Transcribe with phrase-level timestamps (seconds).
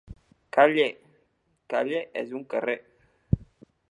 [0.55, 0.85] Calle!
[1.29, 2.79] / —Calle és un carrer.